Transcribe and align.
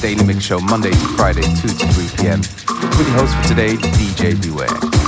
Daily 0.00 0.24
mix 0.24 0.42
show 0.44 0.58
Monday 0.58 0.90
to 0.90 0.96
Friday, 1.16 1.42
2 1.42 1.48
to 1.50 1.86
3 1.92 2.08
p.m. 2.16 2.40
With 2.40 3.06
your 3.08 3.18
host 3.18 3.36
for 3.36 3.48
today, 3.48 3.74
DJ 3.76 4.40
Beware. 4.40 5.03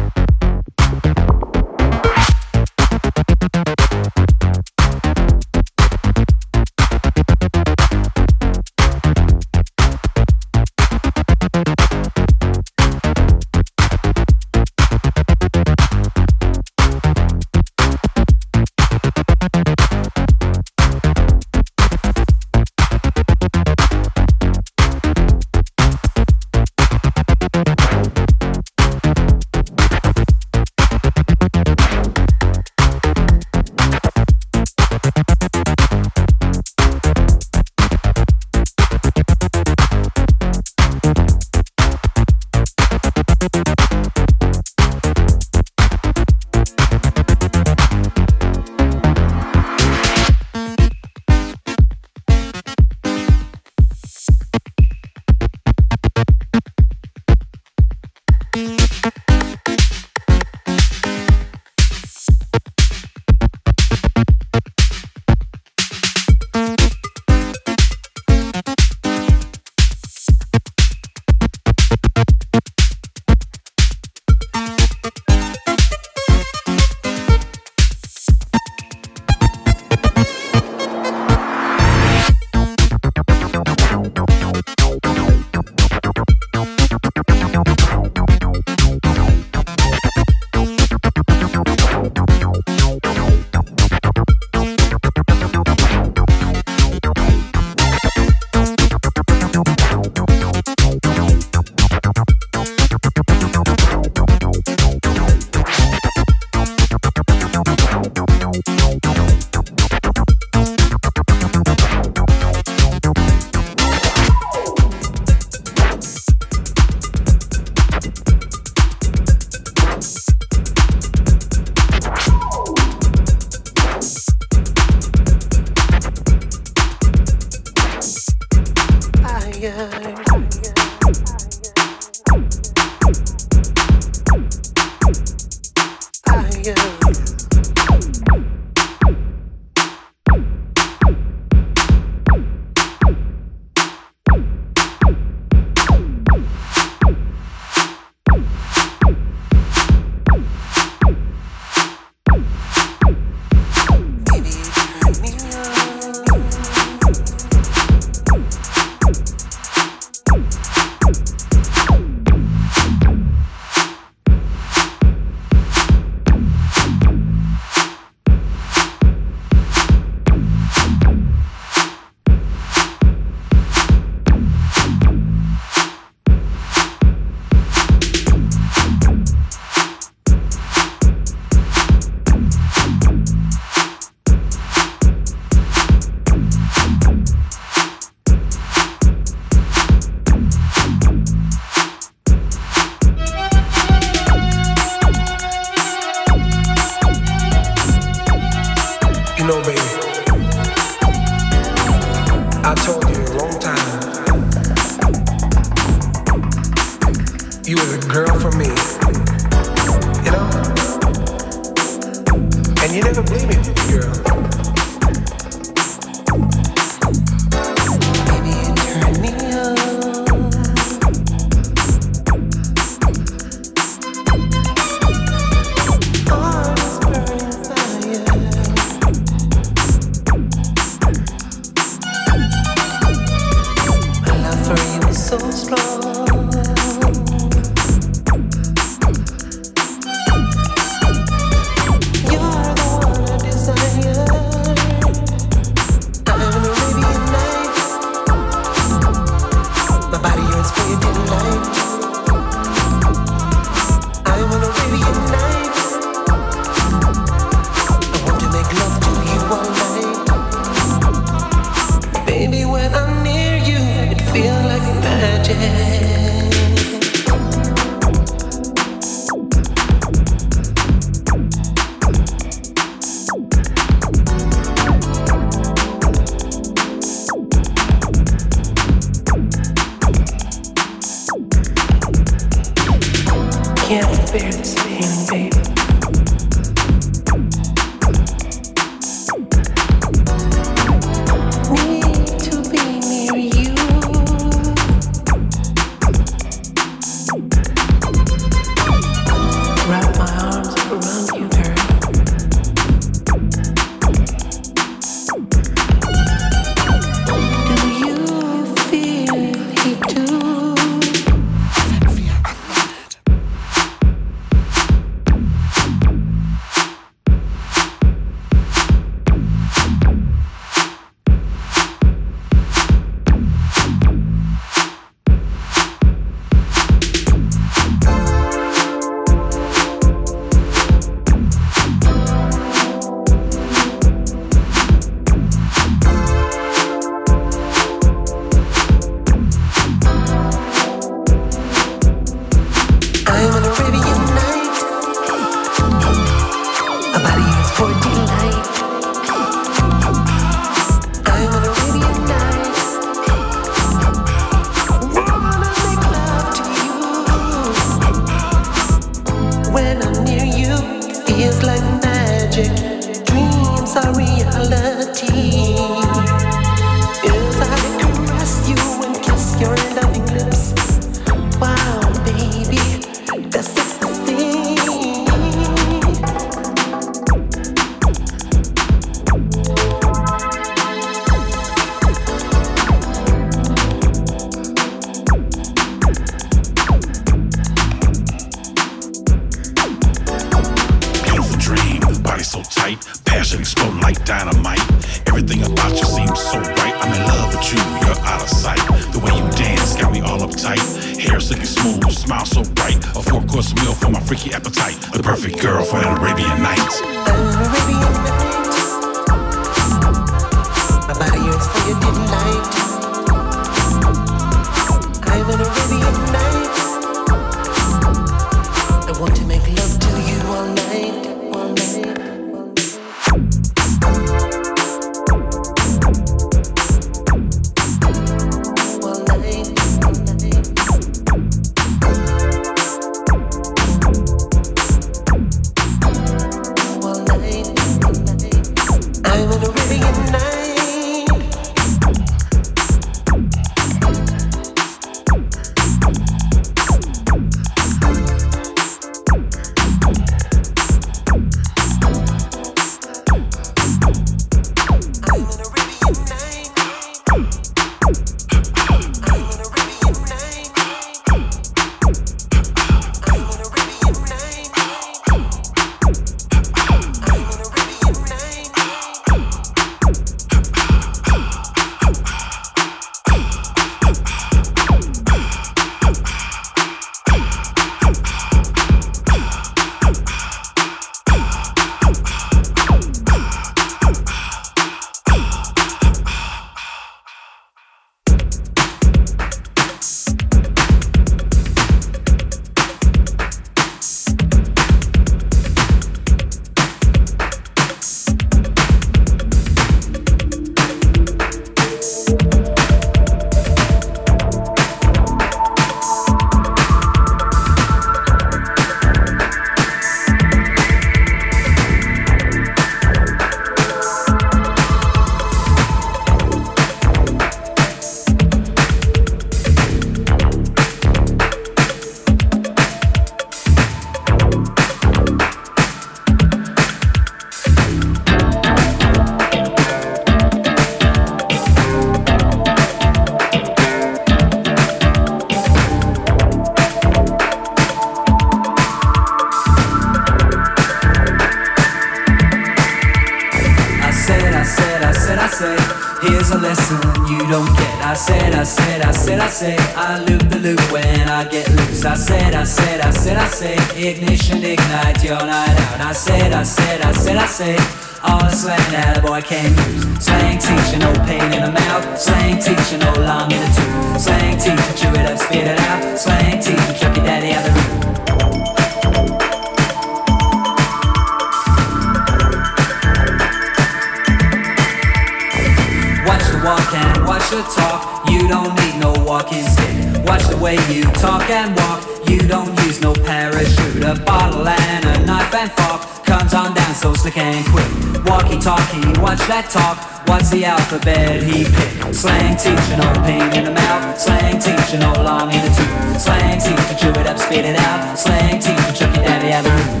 Alphabet 590.64 591.42
he 591.42 591.64
picked? 591.64 592.14
Slang 592.14 592.56
teacher, 592.56 592.96
no 592.96 593.12
pain 593.24 593.52
in 593.52 593.64
the 593.64 593.70
mouth. 593.70 594.18
Slang 594.18 594.58
teacher, 594.58 594.98
no 594.98 595.12
long 595.22 595.52
in 595.52 595.60
the 595.60 595.68
tooth. 595.68 596.20
Slang 596.20 596.58
teacher, 596.60 596.94
chew 596.98 597.10
it 597.20 597.26
up, 597.26 597.38
spit 597.38 597.64
it 597.64 597.76
out. 597.78 598.18
Slang 598.18 598.60
teacher, 598.60 598.92
chuck 598.92 599.14
your 599.14 599.24
daddy 599.24 599.52
out 599.52 599.64
the 599.64 599.70
room. 599.70 600.00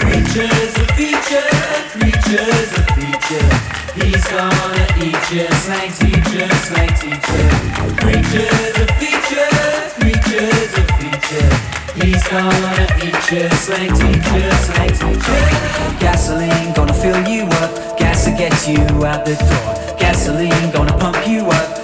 Creatures 0.00 0.76
a 0.76 0.86
feature, 0.94 1.48
creatures 1.92 2.72
a 2.72 2.82
feature. 2.94 3.63
He's 3.94 4.26
gonna 4.26 4.86
eat 4.98 5.14
you, 5.30 5.46
slang 5.62 5.92
teacher, 5.92 6.48
slang 6.66 6.92
teacher. 6.98 7.46
Creatures 8.02 8.74
a 8.74 8.86
feature, 8.98 9.54
creatures 9.94 10.72
a 10.74 10.84
feature. 10.98 11.50
He's 11.94 12.26
gonna 12.26 12.86
eat 12.98 13.30
you, 13.30 13.48
slang 13.50 13.94
teacher, 13.94 14.50
slang 14.66 14.94
teacher. 14.98 15.98
Gasoline 16.00 16.72
gonna 16.74 16.92
fill 16.92 17.22
you 17.28 17.44
up, 17.62 17.96
gas 17.96 18.24
to 18.24 18.32
get 18.32 18.66
you 18.66 19.06
out 19.06 19.24
the 19.24 19.36
door. 19.36 19.96
Gasoline 19.96 20.72
gonna 20.72 20.98
pump 20.98 21.28
you 21.28 21.46
up, 21.46 21.83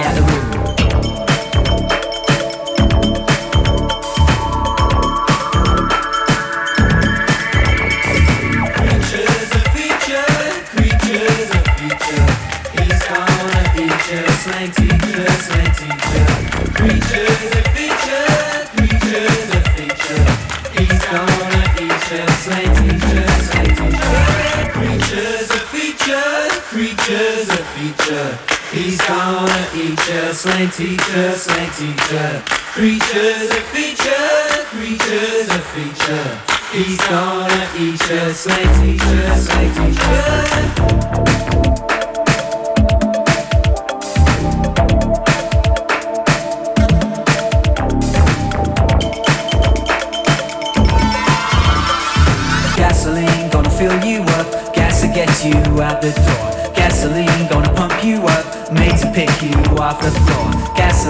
you, 30.61 30.69
teacher, 30.69 31.31
slang 31.31 31.71
teacher. 31.71 32.43
Creatures 32.73 33.49
a 33.49 33.61
feature, 33.71 34.65
creatures 34.69 35.49
a 35.49 35.59
feature. 35.73 36.39
He's 36.71 37.01
gonna 37.07 37.67
eat 37.77 38.09
you, 38.09 38.33
slang 38.33 38.73
teacher, 38.81 39.37
slang 39.37 39.73
teacher. 39.73 41.90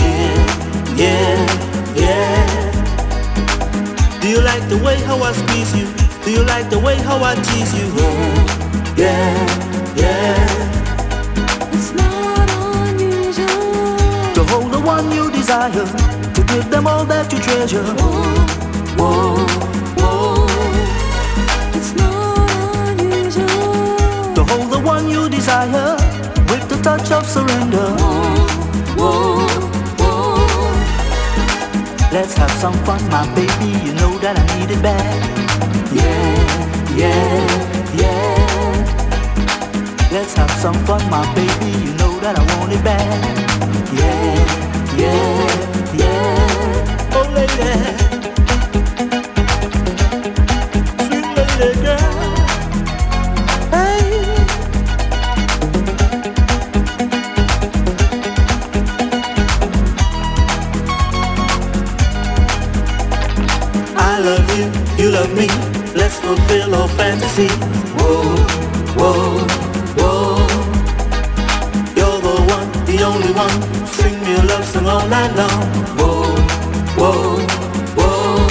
Yeah, 0.00 0.36
yeah, 1.02 1.36
yeah. 1.94 2.46
Do 4.20 4.28
you 4.28 4.40
like 4.40 4.64
the 4.68 4.78
way 4.84 4.96
how 5.08 5.18
I 5.22 5.32
squeeze 5.32 5.72
you? 5.76 5.86
Do 6.24 6.30
you 6.32 6.42
like 6.44 6.68
the 6.70 6.78
way 6.78 6.96
how 6.96 7.22
I 7.22 7.34
tease 7.36 7.72
you? 7.78 7.86
Yeah, 8.96 9.34
yeah, 9.96 9.96
yeah. 9.96 11.74
It's 11.76 11.92
not 11.92 12.48
unusual 12.88 14.34
To 14.34 14.42
hold 14.50 14.72
the 14.72 14.80
one 14.80 15.10
you 15.12 15.30
desire, 15.30 15.70
to 16.34 16.42
give 16.52 16.70
them 16.70 16.86
all 16.86 17.04
that 17.04 17.32
you 17.32 17.38
treasure. 17.38 17.84
Whoa, 18.98 19.46
whoa. 19.98 20.46
It's 21.76 21.92
not 21.94 22.50
unusual 22.88 24.34
To 24.34 24.42
hold 24.50 24.70
the 24.72 24.80
one 24.80 25.08
you 25.10 25.28
desire, 25.28 25.96
with 26.50 26.68
the 26.68 26.78
touch 26.82 27.10
of 27.12 27.25
Let's 32.16 32.34
have 32.38 32.50
some 32.52 32.72
fun, 32.86 33.06
my 33.10 33.26
baby. 33.34 33.76
You 33.84 33.92
know 33.92 34.16
that 34.20 34.38
I 34.38 34.58
need 34.58 34.70
it 34.70 34.82
bad. 34.82 35.20
Yeah, 35.92 36.96
yeah, 36.96 37.46
yeah. 37.92 38.80
Let's 40.10 40.32
have 40.32 40.50
some 40.52 40.74
fun, 40.86 41.10
my 41.10 41.26
baby. 41.34 41.72
You 41.84 41.92
know 41.98 42.18
that 42.20 42.38
I 42.38 42.58
want 42.58 42.72
it 42.72 42.82
bad. 42.82 43.20
Yeah, 43.92 44.46
yeah, 44.96 45.92
yeah. 45.92 47.12
Oh, 47.12 47.28
lady. 47.34 48.05
Me. 65.36 65.46
Let's 65.94 66.18
fulfill 66.18 66.74
our 66.74 66.88
fantasy. 66.88 67.48
Whoa, 67.98 68.36
whoa, 68.98 69.46
whoa. 69.98 70.46
You're 71.96 72.20
the 72.26 72.36
one, 72.56 72.68
the 72.88 73.02
only 73.04 73.32
one. 73.44 73.56
Sing 73.86 74.16
me 74.24 74.34
a 74.34 74.42
love 74.50 74.64
song 74.64 74.86
all 74.86 75.06
night 75.08 75.32
long. 75.36 75.66
Whoa, 75.98 76.36
whoa, 76.98 77.38
whoa. 77.98 78.48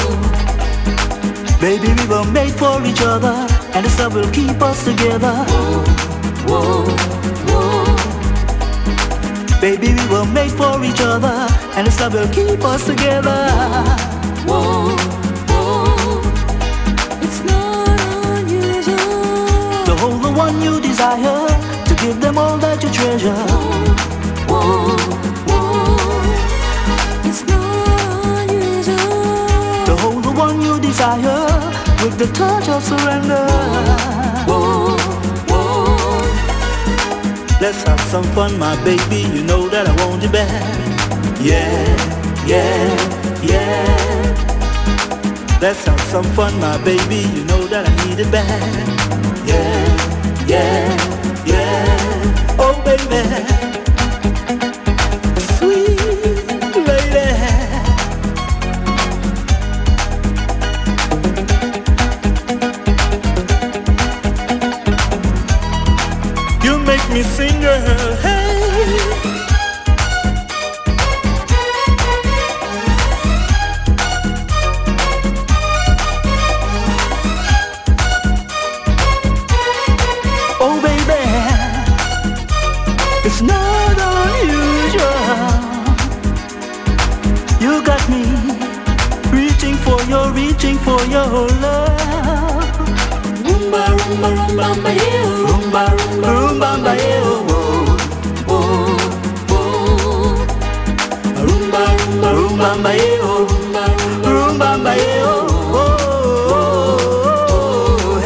Baby, 1.60 1.90
we 1.98 2.06
were 2.08 2.26
made 2.32 2.54
for 2.54 2.82
each 2.86 3.02
other, 3.02 3.36
and 3.74 3.86
this 3.86 3.98
love 4.00 4.14
will 4.14 4.32
keep 4.32 4.62
us 4.62 4.86
together. 4.86 5.34
Whoa, 6.48 6.86
whoa. 7.50 7.50
whoa. 7.50 7.86
Baby, 9.60 9.88
we 9.98 10.06
were 10.14 10.26
made 10.38 10.52
for 10.52 10.84
each 10.86 11.02
other, 11.02 11.48
and 11.76 11.88
this 11.88 12.00
love 12.00 12.14
will 12.14 12.30
keep 12.30 12.64
us 12.64 12.86
together. 12.86 13.50
Whoa, 14.46 14.96
to 21.14 21.96
give 22.02 22.20
them 22.20 22.38
all 22.38 22.58
that 22.58 22.82
you 22.82 22.90
treasure. 22.90 23.32
Whoa, 24.50 24.98
whoa 25.46 25.98
It's 27.24 27.44
not 27.46 28.50
unusual 28.50 29.86
To 29.86 29.96
hold 30.02 30.24
the 30.24 30.32
one 30.32 30.62
you 30.62 30.80
desire, 30.80 31.46
with 32.02 32.18
the 32.18 32.26
touch 32.34 32.70
of 32.70 32.84
surrender. 32.84 33.46
Whoa, 34.48 34.98
whoa 35.50 35.96
Let's 37.62 37.84
have 37.84 38.02
some 38.10 38.26
fun, 38.34 38.58
my 38.58 38.76
baby. 38.84 39.28
You 39.30 39.44
know 39.44 39.70
that 39.70 39.88
I 39.88 39.94
want 40.04 40.24
you 40.24 40.30
back. 40.30 40.50
Yeah, 41.40 41.86
yeah, 42.48 42.90
yeah. 43.44 44.26
Let's 45.62 45.86
have 45.86 46.02
some 46.02 46.26
fun, 46.34 46.60
my 46.60 46.84
baby. 46.84 47.28
You 47.36 47.44
know 47.46 47.68
that 47.68 47.88
I 47.88 47.92
need 48.08 48.20
it 48.20 48.32
back. 48.32 48.50
Yeah, 49.46 49.85
yeah, 50.48 51.46
yeah. 51.46 52.56
Oh, 52.60 52.82
baby. 52.86 53.55
Rumba, 94.76 94.92
rumba, 95.46 95.84
rumba, 96.26 96.36
rumba, 96.36 96.70
rumba, 96.76 97.56
oh, 98.48 98.68
oh, 99.50 99.52
oh. 99.52 100.36
Rumba, 101.46 101.82
rumba, 102.36 102.70
rumba, 102.76 102.92
rumba, 104.26 104.70
rumba, 104.76 104.94
oh, 105.24 105.38
oh, 105.74 105.88
oh. 107.72 108.22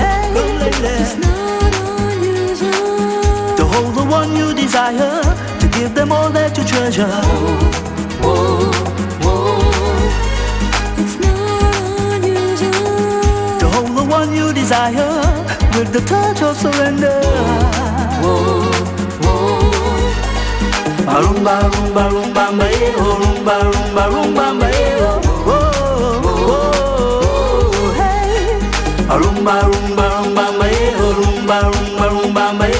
It's 0.82 1.16
not 1.18 1.74
unusual 2.14 3.56
To 3.58 3.64
hold 3.66 3.92
the 3.96 4.04
one 4.10 4.32
you 4.36 4.48
desire, 4.54 5.22
to 5.60 5.68
give 5.68 5.94
them 5.94 6.12
all 6.12 6.30
that 6.32 6.58
you 6.58 6.64
treasure. 6.64 7.22
Desire, 14.54 15.39
with 15.80 15.94
the 15.94 16.02
touch 16.02 16.42
of 16.42 16.58
surrender. 16.58 17.22
Whoa, 18.22 18.68
whoa 19.24 19.48
Rumba, 21.24 21.56
rumba, 21.74 22.04
rumba, 22.14 22.44
mae, 22.58 22.80
oh, 22.98 23.16
rumba, 23.22 23.56
rumba, 23.72 24.04
rumba, 24.14 24.46
mae, 24.60 24.84
oh, 25.08 25.20
oh, 25.48 25.62
oh, 26.52 27.92
hey. 27.96 28.60
Rumba, 29.22 29.56
rumba, 29.72 30.06
rumba, 30.16 30.46
mae, 30.60 30.80
oh, 31.00 31.14
rumba, 31.20 31.58
rumba, 31.72 32.06
rumba, 32.14 32.46
mae, 32.60 32.80